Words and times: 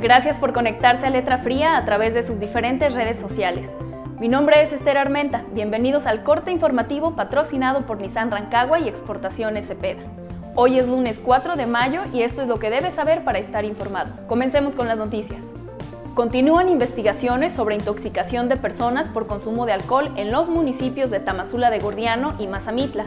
Gracias 0.00 0.38
por 0.38 0.52
conectarse 0.52 1.06
a 1.06 1.10
Letra 1.10 1.38
Fría 1.38 1.78
a 1.78 1.84
través 1.86 2.12
de 2.12 2.22
sus 2.22 2.38
diferentes 2.38 2.92
redes 2.92 3.18
sociales. 3.18 3.66
Mi 4.20 4.28
nombre 4.28 4.60
es 4.60 4.70
Esther 4.74 4.98
Armenta. 4.98 5.44
Bienvenidos 5.52 6.04
al 6.04 6.22
corte 6.22 6.50
informativo 6.52 7.16
patrocinado 7.16 7.86
por 7.86 7.98
Nissan 7.98 8.30
Rancagua 8.30 8.78
y 8.78 8.88
Exportaciones 8.88 9.66
Cepeda. 9.66 10.02
Hoy 10.54 10.78
es 10.78 10.86
lunes 10.86 11.18
4 11.24 11.56
de 11.56 11.64
mayo 11.64 12.02
y 12.12 12.22
esto 12.22 12.42
es 12.42 12.48
lo 12.48 12.58
que 12.58 12.68
debes 12.68 12.92
saber 12.92 13.24
para 13.24 13.38
estar 13.38 13.64
informado. 13.64 14.26
Comencemos 14.26 14.76
con 14.76 14.86
las 14.86 14.98
noticias. 14.98 15.40
Continúan 16.14 16.68
investigaciones 16.68 17.54
sobre 17.54 17.74
intoxicación 17.74 18.50
de 18.50 18.56
personas 18.56 19.08
por 19.08 19.26
consumo 19.26 19.64
de 19.64 19.72
alcohol 19.72 20.12
en 20.16 20.30
los 20.30 20.50
municipios 20.50 21.10
de 21.10 21.20
Tamazula 21.20 21.70
de 21.70 21.80
Gordiano 21.80 22.34
y 22.38 22.48
Mazamitla. 22.48 23.06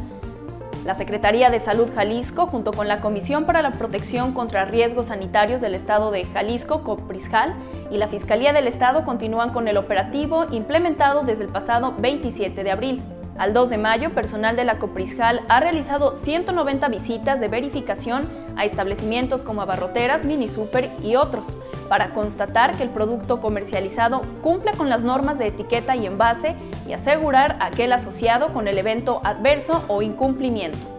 La 0.86 0.96
Secretaría 0.96 1.50
de 1.50 1.60
Salud 1.60 1.90
Jalisco, 1.94 2.48
junto 2.48 2.72
con 2.72 2.88
la 2.88 3.00
Comisión 3.00 3.46
para 3.46 3.62
la 3.62 3.74
Protección 3.74 4.34
contra 4.34 4.66
Riesgos 4.66 5.08
Sanitarios 5.08 5.60
del 5.62 5.76
Estado 5.76 6.10
de 6.10 6.26
Jalisco, 6.26 6.84
COPRISJAL, 6.84 7.54
y 7.92 7.98
la 7.98 8.08
Fiscalía 8.08 8.54
del 8.54 8.68
Estado 8.68 9.04
continúan 9.04 9.52
con 9.52 9.68
el 9.68 9.78
operativo 9.78 10.46
implementado 10.52 11.24
desde 11.24 11.44
el 11.44 11.50
pasado 11.50 11.96
27 12.00 12.64
de 12.64 12.72
abril. 12.72 13.19
Al 13.40 13.54
2 13.54 13.70
de 13.70 13.78
mayo, 13.78 14.10
personal 14.10 14.58
de 14.58 14.66
la 14.66 14.80
Coprisjal 14.80 15.44
ha 15.48 15.62
realizado 15.62 16.18
190 16.18 16.90
visitas 16.90 17.40
de 17.40 17.48
verificación 17.48 18.28
a 18.58 18.66
establecimientos 18.66 19.44
como 19.44 19.62
abarroteras, 19.62 20.26
mini 20.26 20.50
super 20.50 20.90
y 21.02 21.16
otros, 21.16 21.56
para 21.88 22.14
constatar 22.14 22.76
que 22.76 22.84
el 22.84 22.90
producto 22.90 23.40
comercializado 23.40 24.24
cumple 24.44 24.74
con 24.74 24.90
las 24.90 25.04
normas 25.04 25.40
de 25.40 25.48
etiqueta 25.48 25.96
y 25.96 26.06
envase 26.06 26.58
y 26.86 26.92
asegurar 26.92 27.56
aquel 27.62 27.94
asociado 27.94 28.52
con 28.52 28.68
el 28.68 28.78
evento 28.78 29.22
adverso 29.24 29.86
o 29.88 30.02
incumplimiento. 30.02 30.99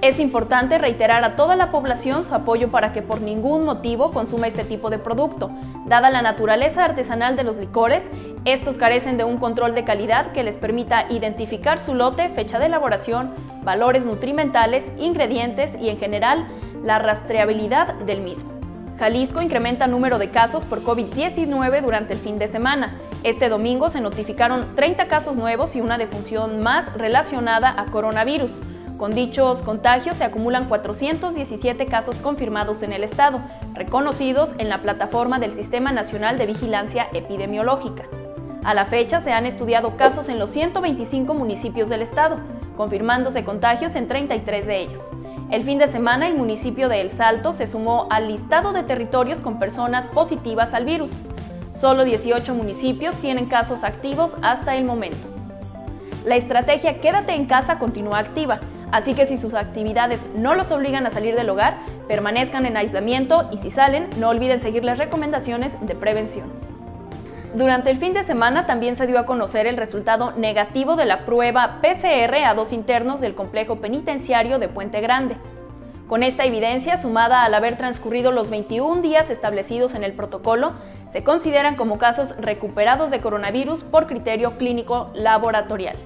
Es 0.00 0.20
importante 0.20 0.78
reiterar 0.78 1.24
a 1.24 1.34
toda 1.34 1.56
la 1.56 1.72
población 1.72 2.24
su 2.24 2.32
apoyo 2.32 2.70
para 2.70 2.92
que 2.92 3.02
por 3.02 3.20
ningún 3.20 3.64
motivo 3.64 4.12
consuma 4.12 4.46
este 4.46 4.62
tipo 4.62 4.90
de 4.90 4.98
producto. 4.98 5.50
Dada 5.86 6.08
la 6.10 6.22
naturaleza 6.22 6.84
artesanal 6.84 7.34
de 7.34 7.42
los 7.42 7.56
licores, 7.56 8.04
estos 8.44 8.78
carecen 8.78 9.16
de 9.16 9.24
un 9.24 9.38
control 9.38 9.74
de 9.74 9.82
calidad 9.82 10.30
que 10.30 10.44
les 10.44 10.56
permita 10.56 11.06
identificar 11.10 11.80
su 11.80 11.94
lote, 11.94 12.28
fecha 12.28 12.60
de 12.60 12.66
elaboración, 12.66 13.34
valores 13.64 14.06
nutrimentales, 14.06 14.92
ingredientes 14.98 15.76
y 15.80 15.88
en 15.88 15.98
general 15.98 16.46
la 16.84 17.00
rastreabilidad 17.00 17.94
del 17.94 18.22
mismo. 18.22 18.52
Jalisco 19.00 19.42
incrementa 19.42 19.88
número 19.88 20.20
de 20.20 20.30
casos 20.30 20.64
por 20.64 20.84
COVID-19 20.84 21.82
durante 21.82 22.12
el 22.12 22.20
fin 22.20 22.38
de 22.38 22.46
semana. 22.46 22.96
Este 23.24 23.48
domingo 23.48 23.90
se 23.90 24.00
notificaron 24.00 24.76
30 24.76 25.08
casos 25.08 25.36
nuevos 25.36 25.74
y 25.74 25.80
una 25.80 25.98
defunción 25.98 26.60
más 26.60 26.92
relacionada 26.94 27.74
a 27.76 27.86
coronavirus. 27.86 28.60
Con 28.98 29.14
dichos 29.14 29.62
contagios 29.62 30.16
se 30.16 30.24
acumulan 30.24 30.64
417 30.64 31.86
casos 31.86 32.16
confirmados 32.16 32.82
en 32.82 32.92
el 32.92 33.04
estado, 33.04 33.40
reconocidos 33.72 34.50
en 34.58 34.68
la 34.68 34.82
plataforma 34.82 35.38
del 35.38 35.52
Sistema 35.52 35.92
Nacional 35.92 36.36
de 36.36 36.46
Vigilancia 36.46 37.06
Epidemiológica. 37.12 38.06
A 38.64 38.74
la 38.74 38.86
fecha 38.86 39.20
se 39.20 39.30
han 39.30 39.46
estudiado 39.46 39.96
casos 39.96 40.28
en 40.28 40.40
los 40.40 40.50
125 40.50 41.32
municipios 41.32 41.88
del 41.88 42.02
estado, 42.02 42.38
confirmándose 42.76 43.44
contagios 43.44 43.94
en 43.94 44.08
33 44.08 44.66
de 44.66 44.80
ellos. 44.80 45.00
El 45.52 45.62
fin 45.62 45.78
de 45.78 45.86
semana 45.86 46.26
el 46.26 46.34
municipio 46.34 46.88
de 46.88 47.00
El 47.00 47.10
Salto 47.10 47.52
se 47.52 47.68
sumó 47.68 48.08
al 48.10 48.26
listado 48.26 48.72
de 48.72 48.82
territorios 48.82 49.38
con 49.38 49.60
personas 49.60 50.08
positivas 50.08 50.74
al 50.74 50.84
virus. 50.84 51.22
Solo 51.72 52.02
18 52.02 52.52
municipios 52.52 53.14
tienen 53.18 53.46
casos 53.46 53.84
activos 53.84 54.36
hasta 54.42 54.74
el 54.74 54.84
momento. 54.84 55.28
La 56.26 56.34
estrategia 56.34 57.00
Quédate 57.00 57.32
en 57.34 57.46
casa 57.46 57.78
continúa 57.78 58.18
activa 58.18 58.58
Así 58.90 59.14
que 59.14 59.26
si 59.26 59.36
sus 59.36 59.54
actividades 59.54 60.20
no 60.34 60.54
los 60.54 60.70
obligan 60.70 61.06
a 61.06 61.10
salir 61.10 61.34
del 61.34 61.50
hogar, 61.50 61.78
permanezcan 62.08 62.64
en 62.64 62.76
aislamiento 62.76 63.48
y 63.52 63.58
si 63.58 63.70
salen, 63.70 64.08
no 64.18 64.30
olviden 64.30 64.62
seguir 64.62 64.84
las 64.84 64.98
recomendaciones 64.98 65.74
de 65.86 65.94
prevención. 65.94 66.50
Durante 67.54 67.90
el 67.90 67.96
fin 67.96 68.12
de 68.12 68.24
semana 68.24 68.66
también 68.66 68.96
se 68.96 69.06
dio 69.06 69.18
a 69.18 69.26
conocer 69.26 69.66
el 69.66 69.76
resultado 69.76 70.32
negativo 70.32 70.96
de 70.96 71.06
la 71.06 71.24
prueba 71.24 71.80
PCR 71.80 72.44
a 72.44 72.54
dos 72.54 72.72
internos 72.72 73.20
del 73.20 73.34
complejo 73.34 73.76
penitenciario 73.76 74.58
de 74.58 74.68
Puente 74.68 75.00
Grande. 75.00 75.36
Con 76.06 76.22
esta 76.22 76.44
evidencia, 76.44 76.96
sumada 76.96 77.44
al 77.44 77.52
haber 77.52 77.76
transcurrido 77.76 78.32
los 78.32 78.48
21 78.48 79.02
días 79.02 79.28
establecidos 79.28 79.94
en 79.94 80.04
el 80.04 80.12
protocolo, 80.12 80.72
se 81.12 81.22
consideran 81.22 81.76
como 81.76 81.98
casos 81.98 82.34
recuperados 82.38 83.10
de 83.10 83.20
coronavirus 83.20 83.82
por 83.82 84.06
criterio 84.06 84.52
clínico 84.52 85.10
laboratorial. 85.14 85.96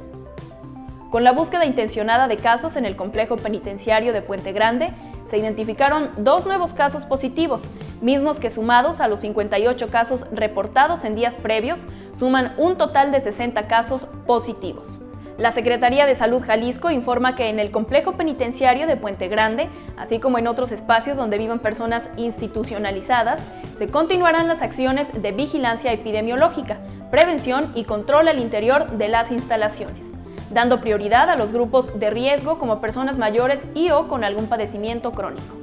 Con 1.13 1.25
la 1.25 1.33
búsqueda 1.33 1.67
intencionada 1.67 2.27
de 2.27 2.39
casos 2.39 2.75
en 2.75 2.87
el 2.87 2.97
complejo 2.97 3.37
penitenciario 3.37 4.15
de 4.15 4.23
Puente 4.23 4.53
Grande, 4.53 4.95
se 5.29 5.37
identificaron 5.37 6.09
dos 6.17 6.47
nuevos 6.47 6.73
casos 6.73 7.05
positivos, 7.05 7.69
mismos 8.01 8.41
que 8.41 8.49
sumados 8.49 8.99
a 8.99 9.09
los 9.09 9.21
58 9.21 9.91
casos 9.91 10.25
reportados 10.33 11.05
en 11.05 11.15
días 11.15 11.35
previos, 11.35 11.87
suman 12.15 12.55
un 12.57 12.79
total 12.79 13.13
de 13.13 13.21
60 13.21 13.69
casos 13.69 14.07
positivos. 14.27 15.03
La 15.37 15.53
Secretaría 15.53 16.07
de 16.07 16.15
Salud 16.15 16.41
Jalisco 16.41 16.91
informa 16.91 17.35
que 17.35 17.51
en 17.51 17.59
el 17.59 17.71
complejo 17.71 18.13
penitenciario 18.13 18.87
de 18.87 18.97
Puente 18.97 19.29
Grande, 19.29 19.69
así 19.99 20.19
como 20.19 20.39
en 20.39 20.47
otros 20.47 20.73
espacios 20.73 21.19
donde 21.19 21.37
vivan 21.37 21.59
personas 21.59 22.09
institucionalizadas, 22.17 23.47
se 23.77 23.89
continuarán 23.89 24.49
las 24.49 24.63
acciones 24.63 25.09
de 25.13 25.33
vigilancia 25.33 25.93
epidemiológica, 25.93 26.79
prevención 27.11 27.71
y 27.75 27.85
control 27.85 28.29
al 28.29 28.41
interior 28.41 28.93
de 28.93 29.09
las 29.09 29.31
instalaciones 29.31 30.13
dando 30.53 30.81
prioridad 30.81 31.31
a 31.31 31.37
los 31.37 31.53
grupos 31.53 31.99
de 31.99 32.11
riesgo 32.11 32.59
como 32.59 32.81
personas 32.81 33.19
mayores 33.19 33.67
y 33.75 33.91
o 33.91 34.09
con 34.09 34.25
algún 34.25 34.47
padecimiento 34.47 35.13
crónico. 35.13 35.57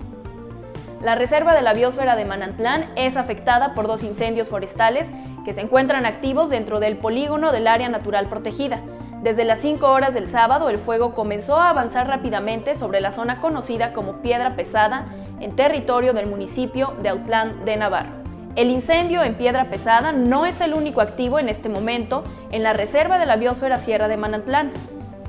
La 1.02 1.16
reserva 1.16 1.54
de 1.56 1.62
la 1.62 1.74
biosfera 1.74 2.18
de 2.18 2.26
Manantlán 2.26 2.84
es 2.96 3.16
afectada 3.16 3.74
por 3.74 3.88
dos 3.88 4.04
incendios 4.04 4.50
forestales 4.50 5.10
que 5.46 5.54
se 5.54 5.62
encuentran 5.62 6.06
activos 6.06 6.50
dentro 6.50 6.82
del 6.82 6.98
polígono 6.98 7.54
del 7.54 7.68
área 7.68 7.88
natural 7.88 8.28
protegida. 8.28 8.80
Desde 9.24 9.46
las 9.46 9.60
5 9.60 9.86
horas 9.90 10.14
del 10.14 10.28
sábado 10.28 10.70
el 10.70 10.78
fuego 10.78 11.14
comenzó 11.14 11.58
a 11.58 11.70
avanzar 11.70 12.08
rápidamente 12.08 12.76
sobre 12.76 13.00
la 13.00 13.12
zona 13.12 13.40
conocida 13.40 13.94
como 13.94 14.22
Piedra 14.22 14.56
Pesada 14.56 15.06
en 15.40 15.56
territorio 15.56 16.14
del 16.14 16.28
municipio 16.28 16.94
de 17.02 17.10
Autlán 17.10 17.64
de 17.64 17.78
Navarro. 17.78 18.19
El 18.60 18.72
incendio 18.72 19.24
en 19.24 19.36
piedra 19.36 19.70
pesada 19.70 20.12
no 20.12 20.46
es 20.46 20.60
el 20.60 20.74
único 20.74 21.00
activo 21.00 21.40
en 21.40 21.48
este 21.48 21.70
momento 21.70 22.26
en 22.52 22.62
la 22.62 22.74
reserva 22.74 23.18
de 23.18 23.26
la 23.26 23.38
biosfera 23.38 23.78
Sierra 23.78 24.10
de 24.10 24.18
Manantlán. 24.18 24.74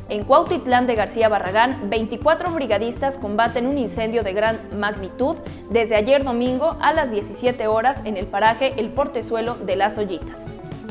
En 0.08 0.24
Cuautitlán 0.24 0.88
de 0.88 0.96
García 0.96 1.28
Barragán, 1.28 1.91
24 1.91 2.50
brigadistas 2.50 3.18
combaten 3.18 3.68
un 3.68 3.78
incendio 3.78 4.24
de 4.24 4.32
gran 4.32 4.58
magnitud 4.80 5.36
desde 5.70 5.94
ayer 5.94 6.24
domingo 6.24 6.76
a 6.80 6.92
las 6.92 7.12
17 7.12 7.68
horas 7.68 8.04
en 8.04 8.16
el 8.16 8.26
paraje 8.26 8.72
El 8.78 8.88
Portezuelo 8.88 9.54
de 9.54 9.76
las 9.76 9.97
Ollitas. 9.97 10.44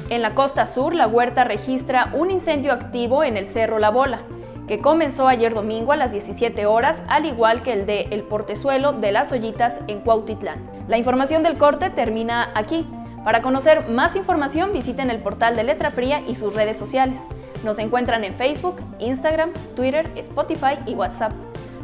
En 0.09 0.21
la 0.21 0.33
costa 0.33 0.65
sur, 0.65 0.95
la 0.95 1.07
Huerta 1.07 1.43
registra 1.43 2.09
un 2.13 2.31
incendio 2.31 2.71
activo 2.71 3.25
en 3.25 3.35
el 3.35 3.47
Cerro 3.47 3.79
La 3.79 3.89
Bola 3.89 4.21
que 4.69 4.81
comenzó 4.81 5.27
ayer 5.27 5.55
domingo 5.55 5.93
a 5.93 5.95
las 5.95 6.11
17 6.11 6.67
horas, 6.67 7.01
al 7.07 7.25
igual 7.25 7.63
que 7.63 7.73
el 7.73 7.87
de 7.87 8.01
El 8.11 8.21
Portezuelo 8.21 8.93
de 8.93 9.11
las 9.11 9.31
Ollitas 9.31 9.79
en 9.87 9.99
Cuautitlán. 10.01 10.59
La 10.87 10.99
información 10.99 11.41
del 11.41 11.57
corte 11.57 11.89
termina 11.89 12.51
aquí. 12.53 12.85
Para 13.25 13.41
conocer 13.41 13.89
más 13.89 14.15
información 14.15 14.71
visiten 14.71 15.09
el 15.09 15.23
portal 15.23 15.55
de 15.55 15.63
Letra 15.63 15.89
Fría 15.89 16.21
y 16.27 16.35
sus 16.35 16.53
redes 16.53 16.77
sociales. 16.77 17.19
Nos 17.63 17.79
encuentran 17.79 18.23
en 18.23 18.35
Facebook, 18.35 18.75
Instagram, 18.99 19.53
Twitter, 19.75 20.07
Spotify 20.17 20.77
y 20.85 20.93
WhatsApp. 20.93 21.31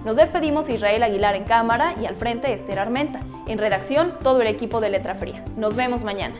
Nos 0.06 0.18
despedimos 0.18 0.70
Israel 0.70 1.02
Aguilar 1.02 1.36
en 1.36 1.46
cámara 1.46 1.96
y 2.00 2.06
al 2.06 2.16
frente 2.16 2.54
Esther 2.54 2.78
Armenta. 2.78 3.20
En 3.48 3.58
redacción, 3.58 4.14
todo 4.22 4.42
el 4.42 4.48
equipo 4.48 4.80
de 4.80 4.92
Letra 4.92 5.16
Fría. 5.16 5.44
Nos 5.58 5.76
vemos 5.76 6.04
mañana. 6.04 6.36